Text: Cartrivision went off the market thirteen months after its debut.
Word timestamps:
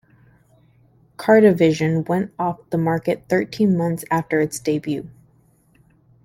Cartrivision 1.15 2.07
went 2.09 2.33
off 2.39 2.67
the 2.71 2.77
market 2.79 3.25
thirteen 3.29 3.77
months 3.77 4.03
after 4.09 4.39
its 4.41 4.57
debut. 4.57 5.07